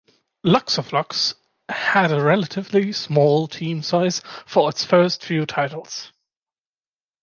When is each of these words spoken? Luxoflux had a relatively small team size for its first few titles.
Luxoflux 0.43 1.35
had 1.69 2.11
a 2.11 2.23
relatively 2.23 2.91
small 2.91 3.47
team 3.47 3.83
size 3.83 4.21
for 4.47 4.67
its 4.67 4.83
first 4.83 5.23
few 5.23 5.45
titles. 5.45 6.11